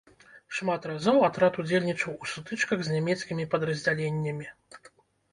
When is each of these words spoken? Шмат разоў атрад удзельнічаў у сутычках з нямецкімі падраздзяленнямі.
Шмат 0.59 0.85
разоў 0.91 1.17
атрад 1.25 1.59
удзельнічаў 1.63 2.15
у 2.25 2.29
сутычках 2.31 2.81
з 2.87 2.93
нямецкімі 2.95 3.45
падраздзяленнямі. 3.51 4.47